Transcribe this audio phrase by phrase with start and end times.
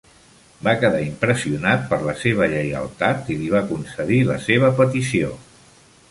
[0.67, 5.29] Va quedar impressionat per la seva lleialtat i li va concedir la seva petició.